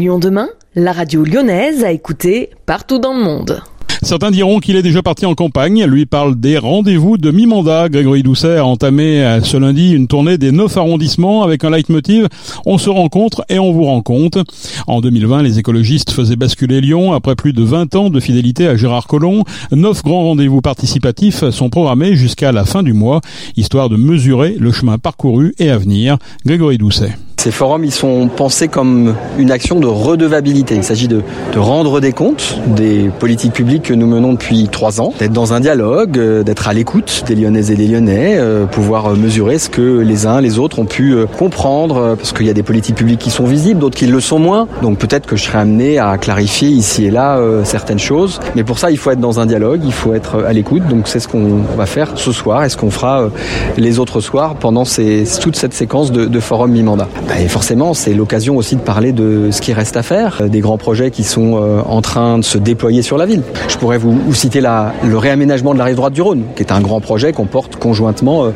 Lyon 0.00 0.18
demain, 0.18 0.48
la 0.74 0.92
radio 0.92 1.24
lyonnaise 1.24 1.84
a 1.84 1.92
écouté 1.92 2.48
partout 2.64 2.98
dans 2.98 3.12
le 3.12 3.22
monde. 3.22 3.62
Certains 4.02 4.30
diront 4.30 4.58
qu'il 4.60 4.76
est 4.76 4.82
déjà 4.82 5.02
parti 5.02 5.26
en 5.26 5.34
campagne. 5.34 5.84
Lui 5.84 6.06
parle 6.06 6.40
des 6.40 6.56
rendez-vous 6.56 7.18
de 7.18 7.30
mi-mandat. 7.30 7.90
Grégory 7.90 8.22
Doucet 8.22 8.56
a 8.56 8.64
entamé 8.64 9.22
euh, 9.22 9.42
ce 9.42 9.58
lundi 9.58 9.92
une 9.92 10.06
tournée 10.06 10.38
des 10.38 10.52
neuf 10.52 10.78
arrondissements 10.78 11.42
avec 11.42 11.64
un 11.64 11.70
leitmotiv 11.70 12.28
On 12.64 12.78
se 12.78 12.88
rencontre 12.88 13.44
et 13.50 13.58
on 13.58 13.72
vous 13.72 13.84
rend 13.84 14.00
compte. 14.00 14.38
En 14.86 15.02
2020, 15.02 15.42
les 15.42 15.58
écologistes 15.58 16.12
faisaient 16.12 16.36
basculer 16.36 16.80
Lyon 16.80 17.12
après 17.12 17.36
plus 17.36 17.52
de 17.52 17.62
20 17.62 17.94
ans 17.96 18.08
de 18.08 18.20
fidélité 18.20 18.68
à 18.68 18.76
Gérard 18.76 19.06
Collomb. 19.06 19.44
Neuf 19.70 20.02
grands 20.02 20.24
rendez-vous 20.24 20.62
participatifs 20.62 21.50
sont 21.50 21.68
programmés 21.68 22.16
jusqu'à 22.16 22.52
la 22.52 22.64
fin 22.64 22.82
du 22.82 22.94
mois, 22.94 23.20
histoire 23.58 23.90
de 23.90 23.96
mesurer 23.96 24.56
le 24.58 24.72
chemin 24.72 24.96
parcouru 24.96 25.52
et 25.58 25.68
à 25.68 25.76
venir. 25.76 26.16
Grégory 26.46 26.78
Doucet. 26.78 27.12
Ces 27.40 27.52
forums, 27.52 27.86
ils 27.86 27.90
sont 27.90 28.28
pensés 28.28 28.68
comme 28.68 29.14
une 29.38 29.50
action 29.50 29.80
de 29.80 29.86
redevabilité. 29.86 30.74
Il 30.74 30.84
s'agit 30.84 31.08
de, 31.08 31.22
rendre 31.56 31.98
des 31.98 32.12
comptes 32.12 32.60
des 32.76 33.10
politiques 33.18 33.54
publiques 33.54 33.84
que 33.84 33.94
nous 33.94 34.06
menons 34.06 34.34
depuis 34.34 34.68
trois 34.68 35.00
ans, 35.00 35.14
d'être 35.18 35.32
dans 35.32 35.54
un 35.54 35.60
dialogue, 35.60 36.18
euh, 36.18 36.42
d'être 36.42 36.68
à 36.68 36.74
l'écoute 36.74 37.24
des 37.26 37.34
Lyonnaises 37.34 37.70
et 37.70 37.76
des 37.76 37.86
Lyonnais, 37.86 38.36
euh, 38.36 38.66
pouvoir 38.66 39.16
mesurer 39.16 39.58
ce 39.58 39.70
que 39.70 40.00
les 40.00 40.26
uns 40.26 40.42
les 40.42 40.58
autres 40.58 40.80
ont 40.80 40.84
pu 40.84 41.12
euh, 41.12 41.24
comprendre, 41.24 42.14
parce 42.14 42.34
qu'il 42.34 42.44
y 42.44 42.50
a 42.50 42.52
des 42.52 42.62
politiques 42.62 42.96
publiques 42.96 43.20
qui 43.20 43.30
sont 43.30 43.46
visibles, 43.46 43.80
d'autres 43.80 43.96
qui 43.96 44.06
le 44.06 44.20
sont 44.20 44.38
moins. 44.38 44.68
Donc 44.82 44.98
peut-être 44.98 45.26
que 45.26 45.36
je 45.36 45.44
serai 45.44 45.60
amené 45.60 45.98
à 45.98 46.18
clarifier 46.18 46.68
ici 46.68 47.06
et 47.06 47.10
là 47.10 47.40
certaines 47.64 47.98
choses. 47.98 48.38
Mais 48.54 48.64
pour 48.64 48.78
ça, 48.78 48.90
il 48.90 48.98
faut 48.98 49.12
être 49.12 49.18
dans 49.18 49.40
un 49.40 49.46
dialogue, 49.46 49.80
il 49.82 49.94
faut 49.94 50.12
être 50.12 50.44
à 50.44 50.52
l'écoute. 50.52 50.86
Donc 50.88 51.08
c'est 51.08 51.20
ce 51.20 51.28
qu'on 51.28 51.62
va 51.74 51.86
faire 51.86 52.12
ce 52.16 52.32
soir 52.32 52.64
et 52.64 52.68
ce 52.68 52.76
qu'on 52.76 52.90
fera 52.90 53.30
les 53.78 53.98
autres 53.98 54.20
soirs 54.20 54.56
pendant 54.56 54.84
toute 54.84 55.56
cette 55.56 55.72
séquence 55.72 56.12
de, 56.12 56.26
de 56.26 56.40
forums 56.40 56.72
mi-mandat. 56.72 57.08
Et 57.38 57.48
forcément, 57.48 57.94
c'est 57.94 58.14
l'occasion 58.14 58.56
aussi 58.56 58.76
de 58.76 58.80
parler 58.80 59.12
de 59.12 59.50
ce 59.50 59.60
qui 59.60 59.72
reste 59.72 59.96
à 59.96 60.02
faire, 60.02 60.48
des 60.48 60.60
grands 60.60 60.78
projets 60.78 61.10
qui 61.10 61.24
sont 61.24 61.54
en 61.86 62.02
train 62.02 62.38
de 62.38 62.44
se 62.44 62.58
déployer 62.58 63.02
sur 63.02 63.16
la 63.16 63.26
ville. 63.26 63.42
Je 63.68 63.76
pourrais 63.76 63.98
vous, 63.98 64.12
vous 64.12 64.34
citer 64.34 64.60
la, 64.60 64.92
le 65.04 65.16
réaménagement 65.16 65.72
de 65.72 65.78
la 65.78 65.84
rive 65.84 65.96
droite 65.96 66.12
du 66.12 66.22
Rhône, 66.22 66.42
qui 66.56 66.62
est 66.62 66.72
un 66.72 66.80
grand 66.80 67.00
projet 67.00 67.32
qu'on 67.32 67.46
porte 67.46 67.76
conjointement 67.76 68.46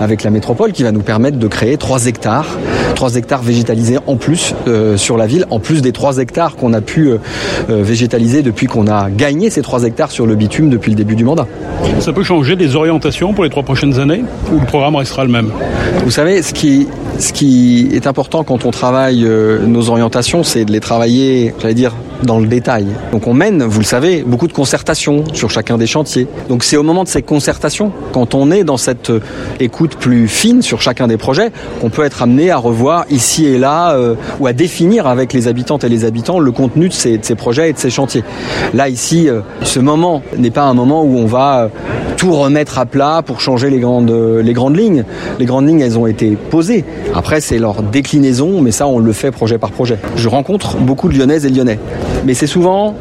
avec 0.00 0.24
la 0.24 0.30
métropole, 0.30 0.72
qui 0.72 0.82
va 0.82 0.92
nous 0.92 1.02
permettre 1.02 1.38
de 1.38 1.46
créer 1.46 1.76
3 1.76 2.06
hectares, 2.06 2.58
3 2.94 3.16
hectares 3.16 3.42
végétalisés 3.42 3.98
en 4.06 4.16
plus 4.16 4.54
euh, 4.66 4.96
sur 4.96 5.16
la 5.16 5.26
ville, 5.26 5.46
en 5.50 5.60
plus 5.60 5.82
des 5.82 5.92
3 5.92 6.18
hectares 6.18 6.56
qu'on 6.56 6.72
a 6.72 6.80
pu 6.80 7.10
euh, 7.10 7.18
végétaliser 7.68 8.42
depuis 8.42 8.66
qu'on 8.66 8.86
a 8.86 9.10
gagné 9.10 9.50
ces 9.50 9.62
3 9.62 9.84
hectares 9.84 10.10
sur 10.10 10.26
le 10.26 10.34
bitume 10.34 10.70
depuis 10.70 10.90
le 10.90 10.96
début 10.96 11.16
du 11.16 11.24
mandat. 11.24 11.46
Ça 12.00 12.12
peut 12.12 12.22
changer 12.22 12.56
des 12.56 12.76
orientations 12.76 13.32
pour 13.32 13.44
les 13.44 13.50
trois 13.50 13.62
prochaines 13.62 13.98
années 14.00 14.24
ou 14.52 14.60
le 14.60 14.66
programme 14.66 14.96
restera 14.96 15.24
le 15.24 15.30
même? 15.30 15.50
Vous 16.04 16.10
savez, 16.10 16.42
ce 16.42 16.52
qui, 16.52 16.88
ce 17.18 17.32
qui 17.32 17.88
est 17.92 18.06
important 18.06 18.23
quand 18.30 18.64
on 18.64 18.70
travaille 18.70 19.24
euh, 19.24 19.58
nos 19.66 19.90
orientations, 19.90 20.42
c'est 20.42 20.64
de 20.64 20.72
les 20.72 20.80
travailler, 20.80 21.54
j'allais 21.60 21.74
dire, 21.74 21.92
dans 22.24 22.38
le 22.38 22.46
détail. 22.46 22.86
Donc 23.12 23.26
on 23.26 23.34
mène, 23.34 23.62
vous 23.62 23.80
le 23.80 23.84
savez, 23.84 24.22
beaucoup 24.26 24.48
de 24.48 24.52
concertations 24.52 25.24
sur 25.32 25.50
chacun 25.50 25.78
des 25.78 25.86
chantiers. 25.86 26.26
Donc 26.48 26.64
c'est 26.64 26.76
au 26.76 26.82
moment 26.82 27.04
de 27.04 27.08
ces 27.08 27.22
concertations, 27.22 27.92
quand 28.12 28.34
on 28.34 28.50
est 28.50 28.64
dans 28.64 28.76
cette 28.76 29.12
écoute 29.60 29.96
plus 29.96 30.28
fine 30.28 30.62
sur 30.62 30.80
chacun 30.80 31.06
des 31.06 31.16
projets, 31.16 31.50
qu'on 31.80 31.90
peut 31.90 32.04
être 32.04 32.22
amené 32.22 32.50
à 32.50 32.56
revoir 32.56 33.04
ici 33.10 33.46
et 33.46 33.58
là 33.58 33.94
euh, 33.94 34.14
ou 34.40 34.46
à 34.46 34.52
définir 34.52 35.06
avec 35.06 35.32
les 35.32 35.48
habitantes 35.48 35.84
et 35.84 35.88
les 35.88 36.04
habitants 36.04 36.38
le 36.38 36.52
contenu 36.52 36.88
de 36.88 36.92
ces, 36.92 37.18
de 37.18 37.24
ces 37.24 37.34
projets 37.34 37.70
et 37.70 37.72
de 37.72 37.78
ces 37.78 37.90
chantiers. 37.90 38.24
Là 38.72 38.88
ici, 38.88 39.28
euh, 39.28 39.40
ce 39.62 39.80
moment 39.80 40.22
n'est 40.36 40.50
pas 40.50 40.64
un 40.64 40.74
moment 40.74 41.02
où 41.02 41.16
on 41.16 41.26
va 41.26 41.70
tout 42.16 42.32
remettre 42.32 42.78
à 42.78 42.86
plat 42.86 43.22
pour 43.24 43.40
changer 43.40 43.70
les 43.70 43.80
grandes, 43.80 44.10
les 44.10 44.52
grandes 44.52 44.76
lignes. 44.76 45.04
Les 45.38 45.46
grandes 45.46 45.66
lignes, 45.66 45.80
elles 45.80 45.98
ont 45.98 46.06
été 46.06 46.36
posées. 46.50 46.84
Après, 47.14 47.40
c'est 47.40 47.58
leur 47.58 47.82
déclinaison, 47.82 48.60
mais 48.60 48.70
ça, 48.70 48.86
on 48.86 48.98
le 48.98 49.12
fait 49.12 49.30
projet 49.30 49.58
par 49.58 49.70
projet. 49.70 49.98
Je 50.16 50.28
rencontre 50.28 50.76
beaucoup 50.76 51.08
de 51.08 51.16
Lyonnaises 51.18 51.44
et 51.46 51.50
Lyonnais. 51.50 51.78
Mais 52.24 52.32
c'est 52.34 52.46
souvent 52.46 52.94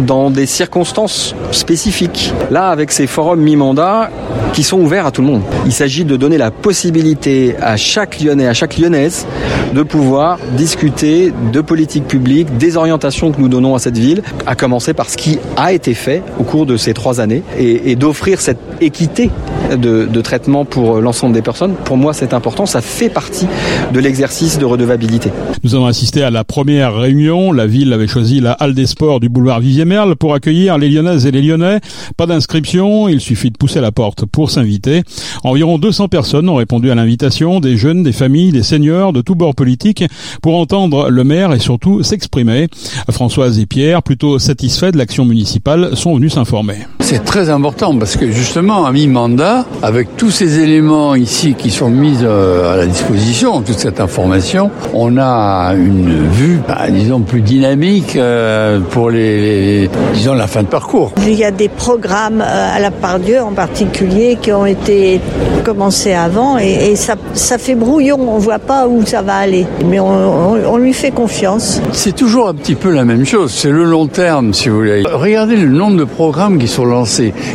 dans 0.00 0.30
des 0.30 0.46
circonstances 0.46 1.34
spécifiques. 1.50 2.32
Là, 2.50 2.68
avec 2.68 2.92
ces 2.92 3.06
forums 3.06 3.40
mi-mandat 3.40 4.10
qui 4.52 4.62
sont 4.62 4.78
ouverts 4.78 5.06
à 5.06 5.10
tout 5.10 5.20
le 5.20 5.26
monde. 5.26 5.42
Il 5.66 5.72
s'agit 5.72 6.04
de 6.04 6.16
donner 6.16 6.38
la 6.38 6.50
possibilité 6.52 7.56
à 7.60 7.76
chaque 7.76 8.20
Lyonnais, 8.20 8.46
à 8.46 8.54
chaque 8.54 8.78
Lyonnaise, 8.78 9.26
de 9.74 9.82
pouvoir 9.82 10.38
discuter 10.56 11.32
de 11.52 11.60
politique 11.60 12.06
publique, 12.06 12.56
des 12.56 12.76
orientations 12.76 13.32
que 13.32 13.40
nous 13.40 13.48
donnons 13.48 13.74
à 13.74 13.80
cette 13.80 13.98
ville, 13.98 14.22
à 14.46 14.54
commencer 14.54 14.94
par 14.94 15.10
ce 15.10 15.16
qui 15.16 15.38
a 15.56 15.72
été 15.72 15.94
fait 15.94 16.22
au 16.38 16.44
cours 16.44 16.66
de 16.66 16.76
ces 16.76 16.94
trois 16.94 17.20
années, 17.20 17.42
et, 17.58 17.96
d'offrir 17.96 18.40
cette 18.40 18.58
équité 18.80 19.30
de, 19.70 20.06
de 20.06 20.20
traitement 20.20 20.64
pour 20.64 21.00
l'ensemble 21.00 21.34
des 21.34 21.42
personnes. 21.42 21.74
Pour 21.84 21.96
moi, 21.96 22.12
c'est 22.12 22.34
important. 22.34 22.66
Ça 22.66 22.80
fait 22.80 23.08
partie 23.08 23.46
de 23.92 24.00
l'exercice 24.00 24.58
de 24.58 24.64
redevabilité. 24.64 25.30
Nous 25.62 25.74
avons 25.74 25.86
assisté 25.86 26.22
à 26.22 26.30
la 26.30 26.44
première 26.44 26.94
réunion. 26.94 27.52
La 27.52 27.66
ville 27.66 27.92
avait 27.92 28.06
choisi 28.06 28.40
la 28.40 28.52
halle 28.52 28.74
des 28.74 28.86
sports 28.86 29.20
du 29.20 29.28
boulevard 29.28 29.60
Vivier 29.60 29.73
Merle 29.82 30.14
pour 30.16 30.34
accueillir 30.34 30.78
les 30.78 30.88
Lyonnaises 30.88 31.26
et 31.26 31.30
les 31.30 31.42
Lyonnais. 31.42 31.80
Pas 32.16 32.26
d'inscription, 32.26 33.08
il 33.08 33.20
suffit 33.20 33.50
de 33.50 33.56
pousser 33.56 33.80
la 33.80 33.90
porte 33.92 34.24
pour 34.24 34.50
s'inviter. 34.50 35.02
Environ 35.42 35.78
200 35.78 36.08
personnes 36.08 36.48
ont 36.48 36.54
répondu 36.54 36.90
à 36.90 36.94
l'invitation, 36.94 37.60
des 37.60 37.76
jeunes, 37.76 38.02
des 38.02 38.12
familles, 38.12 38.52
des 38.52 38.62
seniors 38.62 39.12
de 39.12 39.20
tous 39.20 39.34
bords 39.34 39.54
politiques 39.54 40.04
pour 40.42 40.56
entendre 40.56 41.10
le 41.10 41.24
maire 41.24 41.52
et 41.52 41.58
surtout 41.58 42.02
s'exprimer. 42.02 42.68
Françoise 43.10 43.58
et 43.58 43.66
Pierre, 43.66 44.02
plutôt 44.02 44.38
satisfaits 44.38 44.92
de 44.92 44.98
l'action 44.98 45.24
municipale, 45.24 45.96
sont 45.96 46.14
venus 46.14 46.34
s'informer. 46.34 46.86
C'est 47.04 47.22
très 47.22 47.50
important 47.50 47.94
parce 47.98 48.16
que 48.16 48.30
justement, 48.30 48.86
à 48.86 48.90
mi-mandat, 48.90 49.66
avec 49.82 50.16
tous 50.16 50.30
ces 50.30 50.60
éléments 50.60 51.14
ici 51.14 51.52
qui 51.52 51.70
sont 51.70 51.90
mis 51.90 52.24
à 52.24 52.76
la 52.78 52.86
disposition, 52.86 53.60
toute 53.60 53.78
cette 53.78 54.00
information, 54.00 54.70
on 54.94 55.18
a 55.18 55.74
une 55.74 56.26
vue, 56.30 56.60
bah, 56.66 56.86
disons, 56.88 57.20
plus 57.20 57.42
dynamique 57.42 58.16
euh, 58.16 58.80
pour 58.80 59.10
les, 59.10 59.82
les, 59.82 59.90
disons, 60.14 60.32
la 60.32 60.46
fin 60.46 60.62
de 60.62 60.68
parcours. 60.68 61.12
Il 61.18 61.34
y 61.34 61.44
a 61.44 61.50
des 61.50 61.68
programmes 61.68 62.40
à 62.40 62.80
la 62.80 62.90
Pardieu 62.90 63.42
en 63.42 63.52
particulier 63.52 64.38
qui 64.40 64.50
ont 64.52 64.64
été 64.64 65.20
commencés 65.62 66.14
avant 66.14 66.58
et, 66.58 66.92
et 66.92 66.96
ça, 66.96 67.16
ça, 67.34 67.58
fait 67.58 67.74
brouillon, 67.74 68.18
on 68.18 68.38
voit 68.38 68.58
pas 68.58 68.88
où 68.88 69.04
ça 69.04 69.20
va 69.20 69.34
aller. 69.34 69.66
Mais 69.84 70.00
on, 70.00 70.54
on, 70.54 70.58
on 70.66 70.76
lui 70.78 70.94
fait 70.94 71.10
confiance. 71.10 71.82
C'est 71.92 72.16
toujours 72.16 72.48
un 72.48 72.54
petit 72.54 72.74
peu 72.74 72.90
la 72.90 73.04
même 73.04 73.26
chose, 73.26 73.52
c'est 73.52 73.70
le 73.70 73.84
long 73.84 74.06
terme 74.06 74.54
si 74.54 74.70
vous 74.70 74.76
voulez. 74.76 75.02
Regardez 75.12 75.56
le 75.56 75.68
nombre 75.68 75.98
de 75.98 76.04
programmes 76.04 76.58
qui 76.58 76.66
sont 76.66 76.93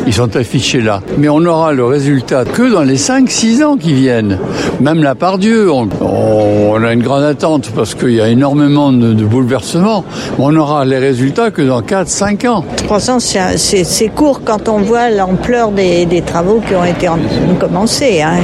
ils 0.08 0.14
sont 0.14 0.36
affichés 0.36 0.82
là. 0.82 1.02
Mais 1.18 1.30
on 1.30 1.44
aura 1.46 1.72
le 1.72 1.86
résultat 1.86 2.46
que 2.46 2.72
dans 2.72 2.84
les 2.84 2.98
5-6 2.98 3.64
ans 3.64 3.78
qui 3.78 3.94
viennent. 3.94 4.38
Même 4.80 5.02
la 5.04 5.16
Pardieu, 5.16 5.72
on, 5.72 5.88
on 6.02 6.69
a 6.84 6.94
une 6.94 7.03
grande 7.03 7.23
attente 7.23 7.72
parce 7.75 7.95
qu'il 7.95 8.12
y 8.12 8.22
a 8.22 8.28
énormément 8.28 8.91
de, 8.91 9.13
de 9.13 9.25
bouleversements. 9.25 10.03
On 10.38 10.56
aura 10.56 10.85
les 10.85 10.97
résultats 10.97 11.51
que 11.51 11.62
dans 11.62 11.81
4-5 11.81 12.47
ans. 12.47 12.63
3 12.78 13.12
ans, 13.12 13.19
c'est 13.19 14.07
court 14.16 14.41
quand 14.44 14.69
on 14.69 14.79
voit 14.79 15.09
l'ampleur 15.09 15.72
des, 15.72 16.06
des, 16.06 16.22
travaux 16.22 16.62
qui 16.66 16.75
ont 16.75 16.85
été 16.85 17.07
en, 17.07 17.17
commencés. 17.59 18.22
Hein. 18.22 18.38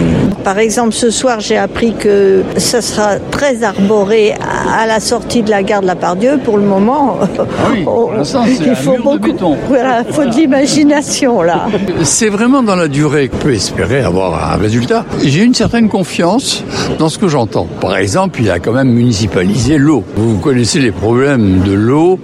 Par 0.44 0.59
exemple, 0.59 0.94
ce 0.94 1.09
soir, 1.09 1.40
j'ai 1.40 1.57
appris 1.57 1.94
que 1.94 2.44
ça 2.57 2.81
sera 2.81 3.19
très 3.31 3.63
arboré 3.63 4.34
à, 4.34 4.85
la 4.88 5.00
sortie 5.00 5.44
de 5.44 5.50
la 5.50 5.63
gare 5.63 5.81
de 5.81 5.88
la 5.88 5.96
Pardieu. 5.96 6.40
Pour 6.44 6.57
le 6.57 6.63
moment, 6.63 7.17
ah 7.22 7.44
oui, 7.72 7.85
on, 7.88 8.09
il 8.66 8.75
faut 8.75 8.97
beaucoup. 9.02 9.56
Voilà, 9.67 10.03
faut 10.03 10.25
de 10.25 10.35
l'imagination 10.35 11.41
là. 11.41 11.67
C'est 12.03 12.29
vraiment 12.29 12.63
dans 12.63 12.75
la 12.75 12.88
durée 12.88 13.29
qu'on 13.29 13.38
peut 13.38 13.53
espérer 13.53 14.02
avoir 14.02 14.53
un 14.53 14.57
résultat. 14.57 15.06
J'ai 15.23 15.44
une 15.44 15.53
certaine 15.53 15.90
confiance 15.90 16.63
dans 17.00 17.09
ce 17.09 17.17
que 17.17 17.28
j'entends. 17.28 17.67
Par 17.81 17.96
exemple, 17.97 18.25
il 18.40 18.50
a 18.50 18.59
quand 18.59 18.74
même 18.74 18.91
municipalisé 18.91 19.78
l'eau. 19.78 20.03
Vous 20.16 20.38
connaissez 20.40 20.80
les 20.80 20.91
problèmes 20.91 21.62
de 21.62 21.74
l'eau 21.74 22.19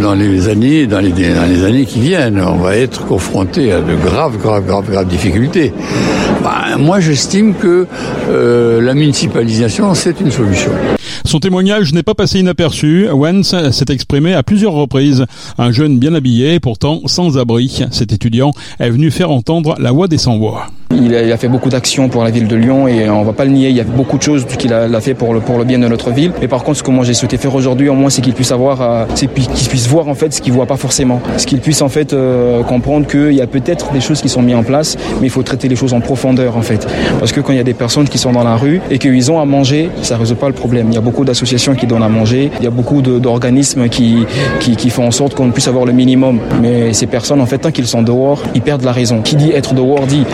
dans 0.00 0.14
les 0.14 0.48
années, 0.48 0.86
dans 0.86 1.00
les, 1.00 1.64
années 1.64 1.84
qui 1.84 2.00
viennent. 2.00 2.40
On 2.40 2.56
va 2.56 2.76
être 2.76 3.06
confronté 3.06 3.72
à 3.72 3.80
de 3.80 3.94
graves, 3.94 4.38
graves, 4.38 4.66
graves, 4.66 4.90
graves 4.90 5.08
difficultés. 5.08 5.72
Bah, 6.42 6.76
moi, 6.78 7.00
j'estime 7.00 7.54
que 7.54 7.86
euh, 8.28 8.80
la 8.80 8.94
municipalisation, 8.94 9.94
c'est 9.94 10.20
une 10.20 10.30
solution. 10.30 10.70
Son 11.24 11.40
témoignage 11.40 11.92
n'est 11.92 12.02
pas 12.02 12.14
passé 12.14 12.38
inaperçu. 12.40 13.08
Wens 13.10 13.54
s'est 13.72 13.92
exprimé 13.92 14.34
à 14.34 14.42
plusieurs 14.42 14.72
reprises. 14.72 15.26
Un 15.58 15.72
jeune 15.72 15.98
bien 15.98 16.14
habillé, 16.14 16.60
pourtant 16.60 17.00
sans 17.06 17.38
abri. 17.38 17.84
Cet 17.90 18.12
étudiant 18.12 18.52
est 18.78 18.90
venu 18.90 19.10
faire 19.10 19.30
entendre 19.30 19.76
la 19.78 19.92
voix 19.92 20.08
des 20.08 20.18
sans-voix. 20.18 20.68
Il 20.94 21.14
a, 21.14 21.22
il 21.22 21.32
a, 21.32 21.36
fait 21.36 21.48
beaucoup 21.48 21.68
d'actions 21.68 22.08
pour 22.08 22.22
la 22.22 22.30
ville 22.30 22.46
de 22.46 22.54
Lyon 22.54 22.86
et 22.86 23.10
on 23.10 23.24
va 23.24 23.32
pas 23.32 23.44
le 23.44 23.50
nier, 23.50 23.68
il 23.70 23.76
y 23.76 23.80
a 23.80 23.84
beaucoup 23.84 24.18
de 24.18 24.22
choses 24.22 24.46
qu'il 24.46 24.72
a, 24.72 24.84
a, 24.84 25.00
fait 25.00 25.14
pour 25.14 25.34
le, 25.34 25.40
pour 25.40 25.58
le 25.58 25.64
bien 25.64 25.78
de 25.80 25.88
notre 25.88 26.10
ville. 26.10 26.32
Mais 26.40 26.46
par 26.46 26.62
contre, 26.62 26.78
ce 26.78 26.82
que 26.84 26.90
moi 26.92 27.04
j'ai 27.04 27.12
souhaité 27.12 27.38
faire 27.38 27.54
aujourd'hui, 27.54 27.88
au 27.88 27.94
moins, 27.94 28.08
c'est 28.08 28.22
qu'il 28.22 28.34
puisse 28.34 28.52
avoir, 28.52 28.80
euh, 28.80 29.04
c'est 29.14 29.26
qu'il 29.32 29.68
puisse 29.68 29.88
voir 29.88 30.08
en 30.08 30.14
fait 30.14 30.32
ce 30.32 30.40
qu'il 30.40 30.52
voit 30.52 30.66
pas 30.66 30.76
forcément. 30.76 31.20
Ce 31.38 31.46
qu'il 31.46 31.60
puisse 31.60 31.82
en 31.82 31.88
fait 31.88 32.12
euh, 32.12 32.62
comprendre 32.62 33.06
qu'il 33.06 33.32
y 33.32 33.40
a 33.40 33.46
peut-être 33.48 33.92
des 33.92 34.00
choses 34.00 34.20
qui 34.20 34.28
sont 34.28 34.42
mises 34.42 34.54
en 34.54 34.62
place, 34.62 34.96
mais 35.20 35.26
il 35.26 35.30
faut 35.30 35.42
traiter 35.42 35.68
les 35.68 35.76
choses 35.76 35.92
en 35.92 36.00
profondeur 36.00 36.56
en 36.56 36.62
fait. 36.62 36.86
Parce 37.18 37.32
que 37.32 37.40
quand 37.40 37.52
il 37.52 37.56
y 37.56 37.60
a 37.60 37.64
des 37.64 37.74
personnes 37.74 38.08
qui 38.08 38.18
sont 38.18 38.32
dans 38.32 38.44
la 38.44 38.56
rue 38.56 38.80
et 38.90 38.98
qu'ils 38.98 39.32
ont 39.32 39.40
à 39.40 39.44
manger, 39.44 39.90
ça 40.02 40.16
résout 40.16 40.36
pas 40.36 40.48
le 40.48 40.54
problème. 40.54 40.86
Il 40.90 40.94
y 40.94 40.98
a 40.98 41.02
beaucoup 41.02 41.24
d'associations 41.24 41.74
qui 41.74 41.86
donnent 41.86 42.04
à 42.04 42.08
manger, 42.08 42.50
il 42.58 42.64
y 42.64 42.68
a 42.68 42.70
beaucoup 42.70 43.02
d'organismes 43.02 43.88
qui, 43.88 44.24
qui, 44.60 44.76
qui 44.76 44.90
font 44.90 45.06
en 45.06 45.10
sorte 45.10 45.34
qu'on 45.34 45.50
puisse 45.50 45.68
avoir 45.68 45.84
le 45.84 45.92
minimum. 45.92 46.38
Mais 46.62 46.92
ces 46.92 47.06
personnes, 47.06 47.40
en 47.40 47.46
fait, 47.46 47.58
tant 47.58 47.72
qu'ils 47.72 47.88
sont 47.88 48.02
dehors, 48.02 48.40
ils 48.54 48.62
perdent 48.62 48.84
la 48.84 48.92
raison. 48.92 49.20
Qui 49.20 49.34
dit 49.34 49.50
être 49.50 49.74
dehors 49.74 50.06
dit 50.06 50.24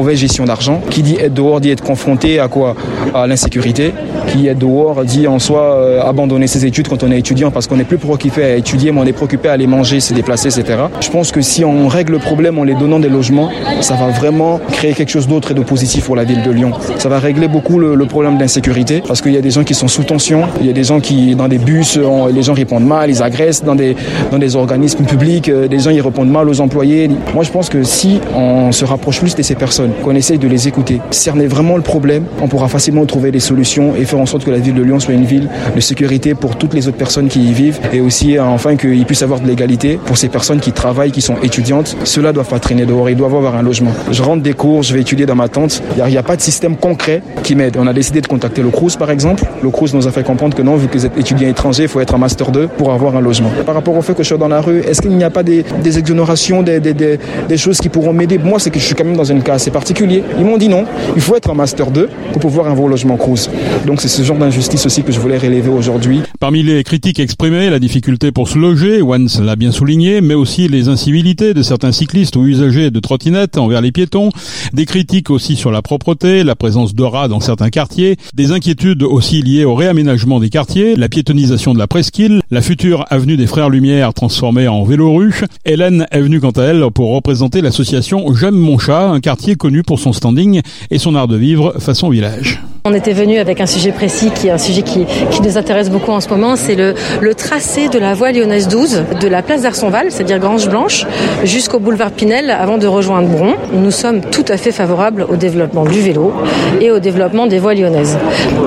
mauvaise 0.00 0.18
gestion 0.18 0.44
d'argent. 0.46 0.80
Qui 0.88 1.02
dit 1.02 1.16
être 1.20 1.34
dehors 1.34 1.60
dit 1.60 1.70
être 1.70 1.82
confronté 1.82 2.40
à 2.40 2.48
quoi? 2.48 2.74
À 3.14 3.26
l'insécurité. 3.26 3.92
Qui 4.28 4.48
est 4.48 4.54
dehors 4.54 5.04
dit 5.04 5.26
en 5.26 5.38
soi 5.38 5.60
euh, 5.60 6.02
abandonner 6.02 6.46
ses 6.46 6.64
études 6.64 6.88
quand 6.88 7.02
on 7.02 7.10
est 7.10 7.18
étudiant 7.18 7.50
parce 7.50 7.66
qu'on 7.66 7.76
n'est 7.76 7.84
plus 7.84 7.98
préoccupé 7.98 8.42
à 8.44 8.56
étudier, 8.56 8.92
mais 8.92 9.00
on 9.00 9.04
est 9.04 9.12
préoccupé 9.12 9.48
à 9.48 9.52
aller 9.52 9.66
manger, 9.66 10.00
se 10.00 10.14
déplacer, 10.14 10.48
etc. 10.48 10.78
Je 11.00 11.10
pense 11.10 11.32
que 11.32 11.42
si 11.42 11.64
on 11.64 11.88
règle 11.88 12.12
le 12.12 12.18
problème 12.18 12.58
en 12.58 12.64
les 12.64 12.74
donnant 12.74 12.98
des 12.98 13.08
logements, 13.08 13.50
ça 13.80 13.94
va 13.94 14.08
vraiment 14.08 14.58
créer 14.72 14.94
quelque 14.94 15.10
chose 15.10 15.28
d'autre 15.28 15.50
et 15.50 15.54
de 15.54 15.62
positif 15.62 16.04
pour 16.06 16.16
la 16.16 16.24
ville 16.24 16.42
de 16.42 16.50
Lyon. 16.50 16.72
Ça 16.98 17.08
va 17.08 17.18
régler 17.18 17.48
beaucoup 17.48 17.78
le, 17.78 18.06
problème 18.06 18.38
d'insécurité 18.38 19.02
parce 19.06 19.20
qu'il 19.20 19.32
y 19.32 19.36
a 19.36 19.40
des 19.40 19.50
gens 19.50 19.62
qui 19.62 19.74
sont 19.74 19.86
sous 19.86 20.02
tension, 20.02 20.44
il 20.60 20.66
y 20.66 20.70
a 20.70 20.72
des 20.72 20.82
gens 20.84 21.00
qui 21.00 21.36
dans 21.36 21.46
des 21.46 21.58
bus, 21.58 21.98
les 22.32 22.42
gens 22.42 22.54
répondent 22.54 22.86
mal, 22.86 23.08
ils 23.10 23.22
agressent 23.22 23.62
dans 23.62 23.76
des 23.76 23.94
dans 24.30 24.38
des 24.38 24.56
organismes 24.56 25.04
publics, 25.04 25.48
euh, 25.48 25.68
des 25.68 25.78
gens 25.78 25.90
ils 25.90 26.00
répondent 26.00 26.30
mal 26.30 26.48
aux 26.48 26.60
employés. 26.60 27.08
Moi 27.34 27.44
je 27.44 27.50
pense 27.50 27.68
que 27.68 27.82
si 27.82 28.20
on 28.34 28.72
se 28.72 28.84
rapproche 28.84 29.20
plus 29.20 29.34
de 29.34 29.42
ces 29.42 29.54
personnes, 29.54 29.89
qu'on 30.02 30.14
essaye 30.14 30.38
de 30.38 30.48
les 30.48 30.68
écouter, 30.68 31.00
cerner 31.10 31.46
vraiment 31.46 31.76
le 31.76 31.82
problème, 31.82 32.24
on 32.40 32.48
pourra 32.48 32.68
facilement 32.68 33.04
trouver 33.06 33.30
des 33.30 33.40
solutions 33.40 33.94
et 33.96 34.04
faire 34.04 34.18
en 34.18 34.26
sorte 34.26 34.44
que 34.44 34.50
la 34.50 34.58
ville 34.58 34.74
de 34.74 34.82
Lyon 34.82 35.00
soit 35.00 35.14
une 35.14 35.24
ville 35.24 35.48
de 35.74 35.80
sécurité 35.80 36.34
pour 36.34 36.56
toutes 36.56 36.74
les 36.74 36.88
autres 36.88 36.96
personnes 36.96 37.28
qui 37.28 37.40
y 37.40 37.52
vivent 37.52 37.78
et 37.92 38.00
aussi 38.00 38.38
enfin 38.38 38.76
qu'il 38.76 39.04
puisse 39.06 39.22
avoir 39.22 39.40
de 39.40 39.46
l'égalité 39.46 39.98
pour 40.04 40.16
ces 40.16 40.28
personnes 40.28 40.60
qui 40.60 40.72
travaillent, 40.72 41.12
qui 41.12 41.22
sont 41.22 41.36
étudiantes. 41.42 41.96
Ceux-là 42.04 42.32
doivent 42.32 42.48
pas 42.48 42.58
traîner 42.58 42.86
dehors, 42.86 43.10
ils 43.10 43.16
doivent 43.16 43.34
avoir 43.34 43.54
un 43.56 43.62
logement. 43.62 43.92
Je 44.10 44.22
rentre 44.22 44.42
des 44.42 44.52
cours, 44.52 44.82
je 44.82 44.94
vais 44.94 45.00
étudier 45.00 45.26
dans 45.26 45.34
ma 45.34 45.48
tente. 45.48 45.82
Il 45.96 46.04
n'y 46.04 46.16
a, 46.16 46.22
pas 46.22 46.36
de 46.36 46.42
système 46.42 46.76
concret 46.76 47.22
qui 47.42 47.54
m'aide. 47.54 47.76
On 47.78 47.86
a 47.86 47.92
décidé 47.92 48.20
de 48.20 48.26
contacter 48.26 48.62
le 48.62 48.70
CRUS 48.70 48.96
par 48.96 49.10
exemple. 49.10 49.44
Le 49.62 49.70
CRUS 49.70 49.94
nous 49.94 50.06
a 50.06 50.10
fait 50.10 50.22
comprendre 50.22 50.56
que 50.56 50.62
non, 50.62 50.76
vu 50.76 50.88
que 50.88 50.98
vous 50.98 51.06
êtes 51.06 51.18
étudiant 51.18 51.48
étranger, 51.48 51.84
il 51.84 51.88
faut 51.88 52.00
être 52.00 52.14
un 52.14 52.18
master 52.18 52.50
2 52.50 52.68
pour 52.68 52.92
avoir 52.92 53.16
un 53.16 53.20
logement. 53.20 53.50
Par 53.66 53.74
rapport 53.74 53.96
au 53.96 54.02
fait 54.02 54.14
que 54.14 54.22
je 54.22 54.28
suis 54.28 54.38
dans 54.38 54.48
la 54.48 54.60
rue, 54.60 54.80
est-ce 54.80 55.00
qu'il 55.00 55.16
n'y 55.16 55.24
a 55.24 55.30
pas 55.30 55.42
des, 55.42 55.64
des 55.82 55.98
exonérations, 55.98 56.62
des, 56.62 57.56
choses 57.56 57.78
qui 57.78 57.88
pourront 57.88 58.12
m'aider? 58.12 58.38
Moi, 58.38 58.58
c'est 58.58 58.70
que 58.70 58.78
je 58.78 58.84
suis 58.84 58.94
quand 58.94 59.04
même 59.04 59.16
dans 59.16 59.30
un 59.30 59.40
cas 59.40 59.54
assez 59.54 59.70
Ils 59.88 60.44
m'ont 60.44 60.56
dit 60.56 60.68
non, 60.68 60.84
il 61.14 61.20
faut 61.20 61.36
être 61.36 61.50
un 61.50 61.54
master 61.54 61.90
2 61.90 62.08
pour 62.32 62.40
pouvoir 62.40 62.68
avoir 62.68 62.86
un 62.86 62.90
logement 62.90 63.16
CRUS. 63.16 63.50
Donc 63.86 64.00
c'est 64.00 64.08
ce 64.08 64.22
genre 64.22 64.38
d'injustice 64.38 64.86
aussi 64.86 65.02
que 65.02 65.12
je 65.12 65.20
voulais 65.20 65.38
relever 65.38 65.70
aujourd'hui. 65.70 66.20
Parmi 66.38 66.62
les 66.62 66.82
critiques 66.84 67.20
exprimées, 67.20 67.68
la 67.68 67.78
difficulté 67.78 68.32
pour 68.32 68.48
se 68.48 68.58
loger, 68.58 69.02
Once 69.02 69.40
l'a 69.40 69.56
bien 69.56 69.72
souligné, 69.72 70.20
mais 70.20 70.34
aussi 70.34 70.68
les 70.68 70.88
incivilités 70.88 71.54
de 71.54 71.62
certains 71.62 71.92
cyclistes 71.92 72.36
ou 72.36 72.46
usagers 72.46 72.90
de 72.90 73.00
trottinettes 73.00 73.58
envers 73.58 73.80
les 73.80 73.92
piétons, 73.92 74.30
des 74.72 74.86
critiques 74.86 75.30
aussi 75.30 75.56
sur 75.56 75.70
la 75.70 75.82
propreté, 75.82 76.44
la 76.44 76.54
présence 76.54 76.94
de 76.94 77.10
dans 77.28 77.40
certains 77.40 77.70
quartiers, 77.70 78.16
des 78.34 78.52
inquiétudes 78.52 79.02
aussi 79.02 79.42
liées 79.42 79.64
au 79.64 79.74
réaménagement 79.74 80.38
des 80.38 80.48
quartiers, 80.48 80.94
la 80.96 81.08
piétonisation 81.08 81.74
de 81.74 81.78
la 81.78 81.86
presqu'île, 81.86 82.42
la 82.50 82.62
future 82.62 83.04
avenue 83.08 83.36
des 83.36 83.46
Frères 83.46 83.70
Lumière 83.70 84.14
transformée 84.14 84.68
en 84.68 84.84
vélo-rue. 84.84 85.40
Hélène 85.64 86.06
est 86.10 86.20
venue 86.20 86.40
quant 86.40 86.50
à 86.50 86.62
elle 86.62 86.84
pour 86.94 87.12
représenter 87.12 87.62
l'association 87.62 88.32
J'aime 88.34 88.54
mon 88.54 88.78
chat, 88.78 89.08
un 89.08 89.20
quartier 89.20 89.56
connu 89.56 89.69
pour 89.82 89.98
son 89.98 90.12
standing 90.12 90.60
et 90.90 90.98
son 90.98 91.14
art 91.14 91.28
de 91.28 91.36
vivre 91.36 91.74
façon 91.78 92.10
village. 92.10 92.62
On 92.86 92.94
était 92.94 93.12
venu 93.12 93.36
avec 93.36 93.60
un 93.60 93.66
sujet 93.66 93.92
précis 93.92 94.30
qui 94.34 94.48
est 94.48 94.50
un 94.50 94.56
sujet 94.56 94.80
qui, 94.80 95.04
nous 95.44 95.58
intéresse 95.58 95.90
beaucoup 95.90 96.12
en 96.12 96.20
ce 96.20 96.30
moment, 96.30 96.56
c'est 96.56 96.74
le, 96.74 96.94
le, 97.20 97.34
tracé 97.34 97.88
de 97.88 97.98
la 97.98 98.14
voie 98.14 98.32
lyonnaise 98.32 98.68
12, 98.68 99.04
de 99.20 99.28
la 99.28 99.42
place 99.42 99.62
d'Arsonval, 99.62 100.06
c'est-à-dire 100.08 100.38
Grange 100.38 100.66
Blanche, 100.66 101.06
jusqu'au 101.44 101.78
boulevard 101.78 102.10
Pinel 102.10 102.50
avant 102.50 102.78
de 102.78 102.86
rejoindre 102.86 103.28
Bron. 103.28 103.54
Nous 103.74 103.90
sommes 103.90 104.22
tout 104.22 104.46
à 104.48 104.56
fait 104.56 104.72
favorables 104.72 105.26
au 105.28 105.36
développement 105.36 105.84
du 105.84 106.00
vélo 106.00 106.32
et 106.80 106.90
au 106.90 107.00
développement 107.00 107.46
des 107.46 107.58
voies 107.58 107.74
lyonnaises. 107.74 108.16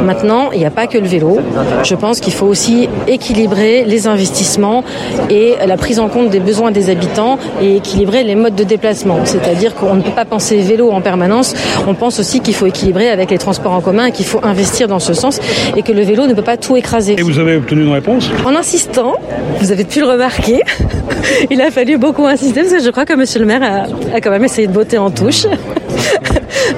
Maintenant, 0.04 0.52
il 0.52 0.60
n'y 0.60 0.66
a 0.66 0.72
pas 0.72 0.86
que 0.86 1.00
le 1.00 1.08
vélo. 1.08 1.40
Je 1.84 1.96
pense 1.96 2.20
qu'il 2.20 2.34
faut 2.34 2.48
aussi 2.48 2.90
équilibrer 3.08 3.84
les 3.84 4.06
investissements 4.06 4.84
et 5.32 5.56
la 5.66 5.78
prise 5.78 6.00
en 6.00 6.10
compte 6.10 6.30
des 6.30 6.40
besoins 6.40 6.70
des 6.70 6.92
habitants 6.92 7.40
et 7.64 7.78
équilibrer 7.78 8.24
les 8.24 8.36
modes 8.36 8.56
de 8.56 8.64
déplacement. 8.64 9.20
C'est-à-dire 9.26 9.74
qu'on 9.74 9.96
ne 9.96 10.02
peut 10.02 10.12
pas 10.12 10.26
penser 10.26 10.58
vélo 10.58 10.92
en 10.92 11.02
permanence, 11.02 11.56
on 11.88 11.96
pense 11.96 12.20
aussi 12.20 12.42
qu'il 12.42 12.54
faut 12.54 12.68
équilibrer 12.68 13.10
avec 13.10 13.32
les 13.32 13.40
transports 13.40 13.74
en 13.74 13.82
commun 13.82 14.03
qu'il 14.12 14.26
faut 14.26 14.40
investir 14.44 14.88
dans 14.88 15.00
ce 15.00 15.14
sens 15.14 15.40
et 15.76 15.82
que 15.82 15.92
le 15.92 16.02
vélo 16.02 16.28
ne 16.28 16.34
peut 16.34 16.42
pas 16.42 16.58
tout 16.58 16.76
écraser. 16.76 17.16
Et 17.18 17.22
vous 17.22 17.40
avez 17.40 17.56
obtenu 17.58 17.84
une 17.84 17.92
réponse? 17.92 18.30
En 18.46 18.56
insistant, 18.56 19.16
vous 19.60 19.72
avez 19.72 19.84
pu 19.84 20.00
le 20.00 20.08
remarquer, 20.08 20.62
il 21.52 21.62
a 21.62 21.72
fallu 21.72 21.98
beaucoup 21.98 22.26
insister 22.26 22.62
parce 22.62 22.74
que 22.74 22.84
je 22.84 22.90
crois 22.90 23.06
que 23.06 23.14
monsieur 23.14 23.40
le 23.40 23.46
maire 23.46 23.64
a, 23.64 24.16
a 24.16 24.22
quand 24.22 24.32
même 24.32 24.44
essayé 24.46 24.68
de 24.68 24.74
botter 24.74 24.98
en 24.98 25.10
touche. 25.12 25.46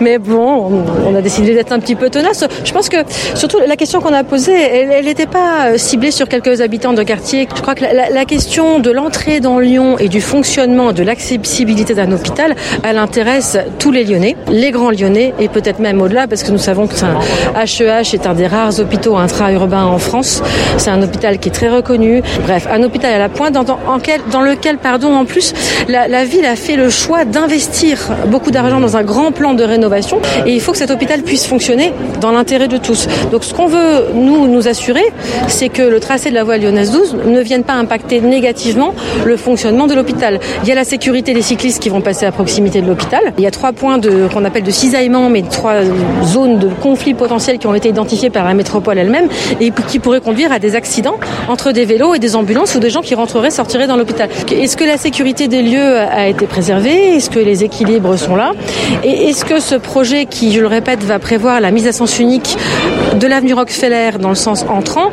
Mais 0.02 0.18
bon, 0.18 0.84
on 1.08 1.16
a 1.16 1.22
décidé 1.22 1.54
d'être 1.54 1.72
un 1.72 1.80
petit 1.80 1.96
peu 1.96 2.10
tenace. 2.10 2.44
Je 2.64 2.72
pense 2.72 2.90
que 2.90 2.98
surtout 3.36 3.58
la 3.66 3.76
question 3.76 4.02
qu'on 4.02 4.14
a 4.14 4.24
posée, 4.24 4.54
elle 4.54 5.06
n'était 5.06 5.26
pas 5.26 5.78
ciblée 5.78 6.12
sur 6.12 6.28
quelques 6.28 6.62
habitants 6.62 6.94
de 6.94 7.04
quartier. 7.04 7.48
Je 7.56 7.62
crois 7.62 7.76
que 7.76 7.84
la, 7.84 8.10
la 8.10 8.26
question 8.26 8.80
de 8.80 8.92
l'entrée 8.92 9.40
dans 9.40 9.60
Lyon 9.60 9.98
et 10.00 10.10
du 10.10 10.22
fonctionnement, 10.22 10.92
de 10.92 11.04
l'accessibilité 11.04 11.94
d'un 11.94 12.12
hôpital, 12.12 12.56
elle 12.84 12.98
intéresse 12.98 13.58
tous 13.80 13.92
les 13.92 14.04
Lyonnais, 14.04 14.36
les 14.50 14.72
grands 14.72 14.92
Lyonnais 14.92 15.34
et 15.40 15.48
peut-être 15.48 15.80
même 15.80 16.02
au-delà 16.02 16.28
parce 16.28 16.44
que 16.44 16.52
nous 16.52 16.58
savons 16.58 16.88
que 16.88 16.96
un 17.04 17.66
HEH 17.66 18.14
est 18.14 18.26
un 18.26 18.34
des 18.34 18.48
rares 18.48 18.80
hôpitaux 18.80 19.16
intra-urbains 19.18 19.86
en 19.86 19.98
France. 19.98 20.42
C'est 20.78 20.90
un 20.90 21.02
hôpital 21.02 21.38
qui 21.40 21.50
est 21.50 21.52
très 21.52 21.70
reconnu. 21.70 22.22
Bref, 22.44 22.68
un 22.72 22.82
hôpital 22.84 23.14
à 23.14 23.18
la 23.20 23.30
pointe 23.30 23.54
dans, 23.54 23.64
dans, 23.64 23.80
dans 24.32 24.42
lequel, 24.42 24.78
pardon, 24.78 25.14
en 25.16 25.26
plus, 25.26 25.54
la, 25.88 26.08
la 26.08 26.26
ville 26.26 26.46
a 26.46 26.56
fait 26.56 26.76
le 26.76 26.90
choix 26.90 27.26
d'investir 27.26 27.98
beaucoup 28.28 28.52
d'argent 28.52 28.80
dans 28.80 28.98
un 28.98 29.04
grand 29.04 29.32
plan 29.32 29.54
de 29.54 29.64
rénovation 29.64 29.85
et 30.46 30.54
il 30.54 30.62
faut 30.62 30.72
que 30.72 30.78
cet 30.78 30.92
hôpital 30.92 31.22
puisse 31.22 31.46
fonctionner 31.46 31.94
dans 32.22 32.32
l'intérêt 32.32 32.68
de 32.68 32.78
tous. 32.78 33.08
Donc 33.32 33.44
ce 33.44 33.54
qu'on 33.54 33.68
veut 33.68 34.08
nous 34.14 34.48
nous 34.48 34.68
assurer, 34.68 35.04
c'est 35.48 35.70
que 35.70 35.82
le 35.82 36.00
tracé 36.00 36.30
de 36.30 36.36
la 36.36 36.44
voie 36.44 36.58
lyonnaise 36.58 36.92
12 36.92 37.18
ne 37.26 37.42
vienne 37.42 37.64
pas 37.64 37.74
impacter 37.74 38.22
négativement 38.22 38.94
le 39.26 39.38
fonctionnement 39.38 39.88
de 39.88 39.94
l'hôpital. 39.94 40.40
Il 40.64 40.70
y 40.70 40.72
a 40.72 40.76
la 40.76 40.84
sécurité 40.84 41.34
des 41.34 41.42
cyclistes 41.42 41.82
qui 41.82 41.90
vont 41.90 42.02
passer 42.02 42.26
à 42.26 42.32
proximité 42.32 42.82
de 42.82 42.88
l'hôpital. 42.88 43.34
Il 43.38 43.44
y 43.44 43.48
a 43.48 43.52
trois 43.52 43.74
points 43.74 43.98
de 43.98 44.28
qu'on 44.34 44.46
appelle 44.46 44.64
de 44.64 44.72
cisaillement, 44.72 45.30
mais 45.30 45.42
trois 45.44 45.82
zones 46.24 46.60
de 46.60 46.68
conflits 46.82 47.14
potentiels 47.14 47.58
qui 47.58 47.68
ont 47.68 47.76
été 47.76 47.90
identifiés 47.90 48.30
par 48.30 48.46
la 48.46 48.54
métropole 48.54 48.98
elle-même 48.98 49.28
et 49.60 49.72
qui 49.88 50.00
pourraient 50.00 50.22
conduire 50.22 50.52
à 50.52 50.60
des 50.60 50.76
accidents 50.76 51.16
entre 51.48 51.72
des 51.72 51.86
vélos 51.86 52.16
et 52.16 52.20
des 52.20 52.36
ambulances 52.36 52.76
ou 52.76 52.80
des 52.80 52.90
gens 52.90 53.02
qui 53.02 53.16
rentreraient 53.16 53.52
sortiraient 53.52 53.88
dans 53.88 53.98
l'hôpital. 53.98 54.30
Est-ce 54.52 54.78
que 54.78 54.84
la 54.84 54.98
sécurité 54.98 55.48
des 55.48 55.62
lieux 55.62 55.98
a 55.98 56.28
été 56.28 56.48
préservée? 56.48 57.16
Est-ce 57.16 57.30
que 57.30 57.40
les 57.40 57.64
équilibres 57.64 58.18
sont 58.18 58.36
là? 58.36 58.54
Et 59.04 59.30
est-ce 59.30 59.46
que 59.46 59.60
ce 59.60 59.75
projet 59.80 60.26
qui, 60.26 60.52
je 60.52 60.60
le 60.60 60.68
répète, 60.68 61.04
va 61.04 61.20
prévoir 61.20 61.62
la 61.62 61.72
mise 61.72 61.88
à 61.88 61.92
sens 61.92 62.20
unique 62.20 62.58
de 63.20 63.28
l'avenue 63.28 63.54
Rockefeller 63.54 64.12
dans 64.20 64.30
le 64.30 64.36
sens 64.36 64.66
entrant 64.70 65.12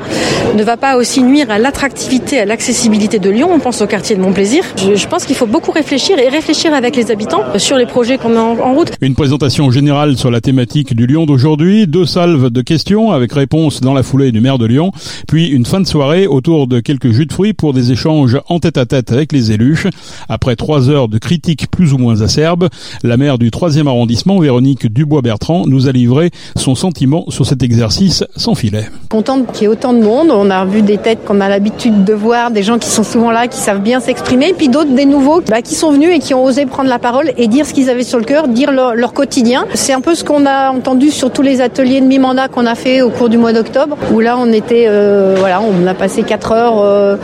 ne 0.57 0.65
va 0.65 0.77
pas 0.77 0.97
aussi 0.97 1.23
nuire 1.23 1.51
à 1.51 1.59
l'attractivité, 1.59 2.39
à 2.41 2.45
l'accessibilité 2.45 3.19
de 3.19 3.31
Lyon 3.31 3.49
On 3.53 3.59
pense 3.61 3.81
au 3.81 3.87
quartier 3.87 4.17
de 4.17 4.21
Montplaisir. 4.21 4.65
Je, 4.77 4.97
je 4.97 5.09
pense 5.09 5.25
qu'il 5.25 5.37
faut 5.37 5.47
beaucoup 5.47 5.71
réfléchir 5.71 6.19
et 6.19 6.29
réfléchir 6.29 6.75
avec 6.75 6.97
les 6.97 7.11
habitants 7.11 7.43
sur 7.59 7.77
les 7.77 7.87
projets 7.87 8.19
qu'on 8.19 8.31
met 8.31 8.39
en, 8.39 8.59
en 8.59 8.75
route. 8.75 8.93
Une 9.01 9.15
présentation 9.15 9.71
générale 9.71 10.17
sur 10.17 10.31
la 10.31 10.41
thématique 10.41 10.95
du 10.95 11.07
Lyon 11.07 11.27
d'aujourd'hui, 11.27 11.87
deux 11.87 12.07
salves 12.07 12.51
de 12.51 12.63
questions 12.63 13.13
avec 13.13 13.33
réponse 13.33 13.81
dans 13.81 13.95
la 13.95 14.03
foulée 14.03 14.33
du 14.33 14.41
maire 14.41 14.59
de 14.59 14.67
Lyon, 14.67 14.93
puis 15.29 15.47
une 15.47 15.67
fin 15.67 15.81
de 15.81 15.87
soirée 15.87 16.27
autour 16.27 16.67
de 16.67 16.81
quelques 16.81 17.11
jus 17.11 17.27
de 17.27 17.33
fruits 17.33 17.53
pour 17.53 17.73
des 17.73 17.93
échanges 17.93 18.39
en 18.49 18.59
tête 18.59 18.79
à 18.79 18.87
tête 18.87 19.13
avec 19.13 19.33
les 19.33 19.53
élus. 19.53 19.85
Après 20.29 20.57
trois 20.57 20.89
heures 20.89 21.09
de 21.09 21.19
critiques 21.19 21.71
plus 21.71 21.93
ou 21.93 21.99
moins 21.99 22.21
acerbes, 22.21 22.69
la 23.03 23.17
maire 23.17 23.39
du 23.39 23.51
3e 23.51 23.87
arrondissement, 23.87 24.37
Véronique 24.53 24.93
Dubois-Bertrand, 24.93 25.65
nous 25.67 25.89
a 25.89 25.93
livré 25.93 26.31
son 26.57 26.75
sentiment 26.75 27.25
sur 27.29 27.47
cet 27.47 27.63
exercice 27.63 28.23
sans 28.37 28.55
filet. 28.55 28.85
Contente 29.09 29.51
qu'il 29.51 29.63
y 29.63 29.65
ait 29.65 29.69
autant 29.69 29.95
de 29.95 30.03
monde. 30.03 30.31
On 30.31 30.51
a 30.51 30.67
vu 30.67 30.83
des 30.83 30.99
têtes 30.99 31.25
qu'on 31.25 31.41
a 31.41 31.49
l'habitude 31.49 32.05
de 32.05 32.13
voir, 32.13 32.51
des 32.51 32.63
gens 32.63 32.79
qui 32.79 32.91
sont 32.91 33.03
souvent 33.03 33.31
là, 33.31 33.49
qui 33.49 33.57
savent 33.57 33.81
bien 33.81 33.99
s'exprimer, 33.99 34.53
puis 34.53 34.69
d'autres, 34.69 34.95
des 34.95 35.07
nouveaux, 35.07 35.41
bah, 35.41 35.63
qui 35.63 35.75
sont 35.75 35.91
venus 35.91 36.11
et 36.15 36.19
qui 36.19 36.35
ont 36.35 36.45
osé 36.45 36.67
prendre 36.67 36.91
la 36.91 36.99
parole 36.99 37.33
et 37.39 37.49
dire 37.49 37.65
ce 37.65 37.73
qu'ils 37.73 37.89
avaient 37.89 38.05
sur 38.05 38.19
le 38.19 38.27
cœur, 38.27 38.47
dire 38.47 38.73
leur, 38.73 38.95
leur 38.95 39.15
quotidien. 39.15 39.65
C'est 39.73 39.95
un 39.95 40.03
peu 40.03 40.15
ce 40.15 40.23
qu'on 40.23 40.45
a 40.45 40.71
entendu 40.71 41.11
sur 41.11 41.31
tous 41.31 41.41
les 41.41 41.63
ateliers 41.63 42.03
de 42.03 42.07
mi-mandat 42.07 42.49
qu'on 42.49 42.67
a 42.67 42.75
fait 42.75 43.01
au 43.01 43.09
cours 43.09 43.31
du 43.31 43.39
mois 43.39 43.55
d'octobre, 43.55 43.97
où 44.13 44.21
là 44.21 44.37
on 44.39 44.53
était, 44.53 44.85
euh, 44.87 45.35
voilà, 45.39 45.63
on 45.63 45.87
a 45.87 45.95
passé 45.95 46.25
4 46.25 46.53
heures, 46.53 46.83
euh, 46.83 47.17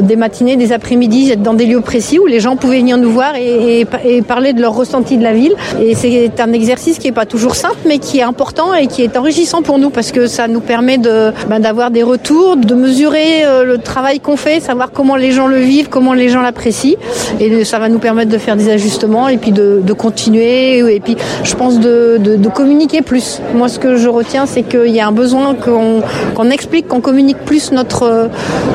des 0.00 0.16
matinées, 0.16 0.56
des 0.56 0.72
après-midi, 0.72 1.36
dans 1.36 1.52
des 1.52 1.66
lieux 1.66 1.82
précis 1.82 2.18
où 2.18 2.24
les 2.24 2.40
gens 2.40 2.56
pouvaient 2.56 2.78
venir 2.78 2.96
nous 2.96 3.10
voir 3.10 3.34
et, 3.36 3.82
et, 3.82 3.86
et 4.06 4.22
parler 4.22 4.54
de 4.54 4.62
leur 4.62 4.74
ressenti 4.74 5.18
de 5.18 5.22
la 5.22 5.34
ville. 5.34 5.52
Et 5.78 5.94
c'est 5.94 6.37
un 6.40 6.52
exercice 6.52 6.98
qui 6.98 7.06
n'est 7.08 7.12
pas 7.12 7.26
toujours 7.26 7.54
simple, 7.54 7.76
mais 7.86 7.98
qui 7.98 8.18
est 8.18 8.22
important 8.22 8.74
et 8.74 8.86
qui 8.86 9.02
est 9.02 9.16
enrichissant 9.16 9.62
pour 9.62 9.78
nous 9.78 9.90
parce 9.90 10.12
que 10.12 10.26
ça 10.26 10.48
nous 10.48 10.60
permet 10.60 10.98
ben, 10.98 11.60
d'avoir 11.60 11.90
des 11.90 12.02
retours, 12.02 12.56
de 12.56 12.74
mesurer 12.74 13.44
euh, 13.44 13.64
le 13.64 13.78
travail 13.78 14.20
qu'on 14.20 14.36
fait, 14.36 14.60
savoir 14.60 14.90
comment 14.92 15.16
les 15.16 15.32
gens 15.32 15.46
le 15.46 15.58
vivent, 15.58 15.88
comment 15.88 16.14
les 16.14 16.28
gens 16.28 16.42
l'apprécient, 16.42 16.96
et 17.40 17.64
ça 17.64 17.78
va 17.78 17.88
nous 17.88 17.98
permettre 17.98 18.30
de 18.30 18.38
faire 18.38 18.56
des 18.56 18.70
ajustements 18.70 19.28
et 19.28 19.36
puis 19.36 19.52
de, 19.52 19.82
continuer 19.92 20.78
et 20.94 21.00
puis 21.00 21.16
je 21.42 21.54
pense 21.54 21.80
de, 21.80 22.48
communiquer 22.54 23.02
plus. 23.02 23.40
Moi, 23.54 23.68
ce 23.68 23.78
que 23.78 23.96
je 23.96 24.08
retiens, 24.08 24.46
c'est 24.46 24.62
qu'il 24.62 24.94
y 24.94 25.00
a 25.00 25.06
un 25.06 25.12
besoin 25.12 25.54
qu'on 25.54 26.02
qu 26.36 26.52
explique, 26.52 26.88
qu'on 26.88 27.00
communique 27.00 27.38
plus 27.44 27.72
notre 27.72 28.30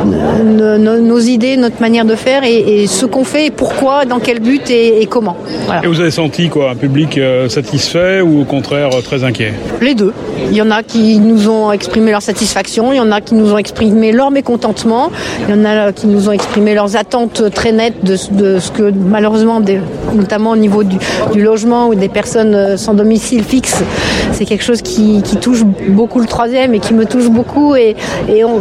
nos, 0.05 0.77
nos, 0.77 1.20
idées, 1.20 1.58
notre 1.58 1.82
manière 1.82 2.05
de 2.05 2.15
faire 2.15 2.43
et, 2.43 2.86
ce 2.88 3.05
qu'on 3.05 3.24
fait 3.24 3.48
et 3.48 3.51
pourquoi, 3.51 4.05
dans 4.05 4.20
quel 4.20 4.39
but 4.39 4.70
et, 4.70 5.05
comment. 5.10 5.38
Et 5.84 5.88
vous 5.88 6.00
avez 6.00 6.12
senti 6.12 6.50
quoi, 6.50 6.72
un 6.72 6.75
public 6.75 7.17
euh, 7.17 7.50
satisfait 7.54 8.22
ou 8.22 8.42
au 8.42 8.46
contraire 8.46 8.90
euh, 8.94 9.02
très 9.02 9.24
inquiet 9.24 9.54
Les 9.82 9.94
deux. 9.96 10.14
Il 10.50 10.58
y 10.58 10.62
en 10.62 10.72
a 10.72 10.84
qui 10.84 11.20
nous 11.20 11.50
ont 11.50 11.72
exprimé 11.72 12.12
leur 12.12 12.22
satisfaction, 12.22 12.92
il 12.92 12.98
y 12.98 13.00
en 13.00 13.12
a 13.12 13.22
qui 13.22 13.36
nous 13.36 13.54
ont 13.54 13.58
exprimé 13.58 14.12
leur 14.12 14.32
mécontentement, 14.32 15.12
il 15.48 15.56
y 15.56 15.60
en 15.60 15.66
a 15.66 15.92
qui 15.92 16.08
nous 16.08 16.30
ont 16.30 16.32
exprimé 16.32 16.74
leurs 16.74 16.96
attentes 16.96 17.52
très 17.54 17.72
nettes 17.72 18.04
de, 18.04 18.16
ce 18.16 18.72
que 18.72 18.92
malheureusement, 18.92 19.62
notamment 20.14 20.52
au 20.52 20.56
niveau 20.56 20.84
du, 20.84 20.98
logement 21.36 21.88
ou 21.88 21.96
des 21.96 22.10
personnes 22.10 22.56
euh, 22.56 22.78
sans 22.78 22.94
domicile 22.94 23.44
fixe, 23.44 23.84
c'est 24.32 24.46
quelque 24.46 24.64
chose 24.64 24.82
qui, 24.82 25.22
touche 25.42 25.64
beaucoup 25.64 26.20
le 26.20 26.28
troisième 26.28 26.74
et 26.74 26.80
qui 26.80 26.94
me 26.94 27.06
touche 27.06 27.30
beaucoup 27.30 27.76
et, 27.76 27.96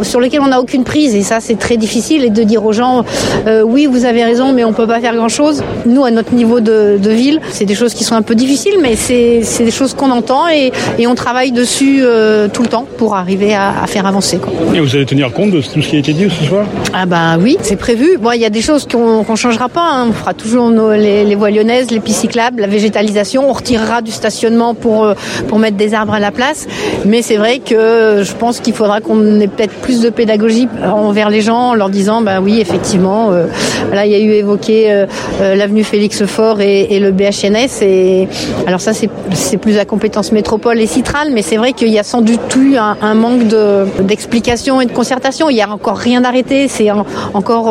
sur 0.01 0.19
lequel 0.19 0.41
on 0.41 0.47
n'a 0.47 0.59
aucune 0.59 0.83
prise. 0.83 1.15
Et 1.15 1.21
ça, 1.21 1.39
c'est 1.39 1.57
très 1.57 1.77
difficile. 1.77 2.25
Et 2.25 2.29
de 2.29 2.43
dire 2.43 2.65
aux 2.65 2.73
gens, 2.73 3.05
euh, 3.47 3.61
oui, 3.61 3.85
vous 3.85 4.05
avez 4.05 4.23
raison, 4.23 4.53
mais 4.53 4.63
on 4.63 4.73
peut 4.73 4.87
pas 4.87 4.99
faire 4.99 5.15
grand-chose. 5.15 5.63
Nous, 5.85 6.03
à 6.03 6.11
notre 6.11 6.33
niveau 6.33 6.59
de, 6.59 6.97
ville, 7.03 7.39
c'est 7.51 7.65
des 7.65 7.75
choses 7.75 7.93
qui 7.93 8.03
sont 8.03 8.15
un 8.15 8.21
peu 8.21 8.35
difficiles, 8.35 8.75
mais 8.83 8.95
c'est 8.97 9.63
des 9.63 9.71
choses 9.71 9.93
qu'on 9.93 10.11
entend 10.11 10.47
et, 10.49 10.71
on 11.07 11.15
travaille 11.15 11.51
dessus 11.51 11.99
euh, 12.01 12.47
tout 12.47 12.63
le 12.63 12.67
temps 12.67 12.85
pour 12.97 13.15
arriver 13.15 13.53
à, 13.53 13.85
faire 13.87 14.05
avancer. 14.05 14.39
Et 14.73 14.79
vous 14.79 14.95
allez 14.95 15.05
tenir 15.05 15.31
compte 15.31 15.51
de 15.51 15.61
tout 15.61 15.81
ce 15.81 15.87
qui 15.89 15.95
a 15.95 15.99
été 15.99 16.13
dit 16.13 16.27
ce 16.29 16.45
soir? 16.45 16.65
Ah 16.93 17.05
bah 17.05 17.37
oui, 17.39 17.57
c'est 17.61 17.75
prévu. 17.75 18.17
Bon, 18.17 18.31
il 18.31 18.41
y 18.41 18.45
a 18.45 18.49
des 18.49 18.61
choses 18.61 18.87
qu'on 18.87 19.23
ne 19.29 19.35
changera 19.35 19.69
pas. 19.69 19.89
Hein. 19.91 20.07
On 20.09 20.13
fera 20.13 20.33
toujours 20.33 20.69
les, 20.69 21.35
voies 21.35 21.51
lyonnaises, 21.51 21.91
les 21.91 21.99
pistes 21.99 22.21
cyclables, 22.21 22.61
la 22.61 22.67
végétalisation. 22.67 23.49
On 23.49 23.53
retirera 23.53 24.01
du 24.01 24.11
stationnement 24.11 24.73
pour, 24.73 25.03
euh, 25.03 25.13
pour 25.47 25.59
mettre 25.59 25.77
des 25.77 25.93
arbres 25.93 26.13
à 26.13 26.19
la 26.19 26.31
place. 26.31 26.67
Mais 27.05 27.21
c'est 27.21 27.37
vrai 27.37 27.59
que 27.59 28.21
je 28.23 28.33
pense 28.33 28.59
qu'il 28.59 28.73
faudra 28.73 29.01
qu'on 29.01 29.39
ait 29.39 29.47
peut-être 29.47 29.73
plus 29.81 30.01
de 30.01 30.09
pédagogie 30.09 30.67
envers 30.83 31.29
les 31.29 31.41
gens 31.41 31.71
en 31.71 31.75
leur 31.75 31.89
disant, 31.89 32.21
bah 32.21 32.39
oui, 32.41 32.59
effectivement, 32.59 33.31
euh, 33.31 33.45
là 33.93 34.05
il 34.05 34.11
y 34.11 34.15
a 34.15 34.19
eu 34.19 34.31
évoqué 34.31 34.91
euh, 35.41 35.55
l'avenue 35.55 35.83
Félix 35.83 36.25
Faure 36.25 36.61
et, 36.61 36.99
le 36.99 37.11
BHNS. 37.11 37.83
Et 37.83 38.27
alors 38.67 38.72
ça, 38.81 38.91
c'est 38.93 39.57
plus 39.57 39.77
à 39.77 39.85
compétence 39.85 40.31
métropole 40.31 40.79
et 40.79 40.87
citrale, 40.87 41.29
mais 41.31 41.41
c'est 41.41 41.57
vrai 41.57 41.73
qu'il 41.73 41.89
y 41.89 41.99
a 41.99 42.03
sans 42.03 42.21
doute 42.21 42.55
eu 42.55 42.75
un, 42.77 43.13
manque 43.13 43.43
d'explication 44.01 44.81
et 44.81 44.85
de 44.85 44.91
concertation. 44.91 45.49
Il 45.49 45.55
n'y 45.55 45.61
a 45.61 45.69
encore 45.69 45.97
rien 45.97 46.23
arrêté. 46.23 46.67
C'est 46.67 46.89
encore 47.33 47.67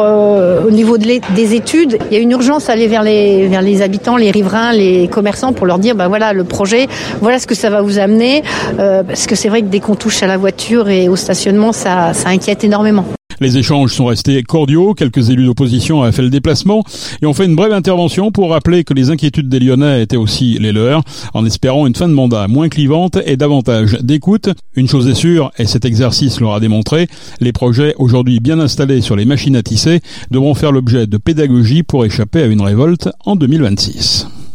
au 0.66 0.71
niveau 0.71 0.99
des 0.99 1.54
études. 1.54 1.99
Il 2.11 2.16
y 2.16 2.21
a 2.21 2.21
une 2.21 2.30
urgence 2.30 2.68
à 2.68 2.73
aller 2.73 2.87
vers 2.87 3.02
les, 3.02 3.82
habitants, 3.82 4.16
les 4.16 4.30
riverains, 4.30 4.73
les 4.73 5.09
commerçants 5.09 5.52
pour 5.52 5.66
leur 5.66 5.78
dire, 5.78 5.94
bah 5.94 6.09
voilà, 6.09 6.32
le 6.32 6.44
projet, 6.44 6.88
voilà 7.21 7.38
ce 7.38 7.47
que 7.47 7.54
ça 7.54 7.71
va 7.71 7.82
vous 7.82 7.99
amener. 7.99 8.42
Euh, 8.78 9.02
parce 9.02 9.26
que 9.26 9.35
c'est 9.35 9.49
vrai 9.49 9.62
que 9.62 9.66
dès 9.66 9.80
qu'on 9.80 9.94
touche 9.94 10.23
à 10.23 10.26
la 10.26 10.37
voiture 10.37 10.88
et 10.88 11.09
au 11.09 11.16
stationnement, 11.16 11.73
ça 11.73 12.12
inquiète 12.26 12.64
énormément. 12.64 13.04
Les 13.42 13.58
échanges 13.58 13.92
sont 13.92 14.04
restés 14.04 14.40
cordiaux, 14.44 14.94
quelques 14.94 15.30
élus 15.30 15.46
d'opposition 15.46 16.02
ont 16.02 16.12
fait 16.12 16.22
le 16.22 16.30
déplacement 16.30 16.84
et 17.20 17.26
ont 17.26 17.32
fait 17.32 17.44
une 17.44 17.56
brève 17.56 17.72
intervention 17.72 18.30
pour 18.30 18.50
rappeler 18.50 18.84
que 18.84 18.94
les 18.94 19.11
inquiétudes 19.11 19.49
des 19.49 19.58
Lyonnais 19.58 20.00
étaient 20.00 20.16
aussi 20.16 20.58
les 20.61 20.70
leurs, 20.70 21.02
en 21.34 21.44
espérant 21.44 21.88
une 21.88 21.96
fin 21.96 22.06
de 22.06 22.14
mandat 22.14 22.46
moins 22.46 22.68
clivante 22.68 23.18
et 23.26 23.37
davantage 23.37 23.99
d'écoute. 24.00 24.50
Une 24.76 24.87
chose 24.87 25.08
est 25.08 25.14
sûre, 25.14 25.50
et 25.58 25.66
cet 25.66 25.84
exercice 25.84 26.38
l'aura 26.38 26.61
démontré, 26.61 27.08
les 27.40 27.52
projets 27.52 27.96
aujourd'hui 27.99 28.38
bien 28.38 28.61
installés 28.61 29.00
sur 29.00 29.16
les 29.16 29.25
machines 29.25 29.56
à 29.56 29.64
tisser 29.64 30.02
devront 30.30 30.54
faire 30.54 30.70
l'objet 30.70 31.08
de 31.08 31.16
pédagogie 31.16 31.82
pour 31.82 32.04
échapper 32.04 32.42
à 32.42 32.46
une 32.46 32.62
révolte 32.62 33.08
en 33.25 33.34
2026. 33.34 34.28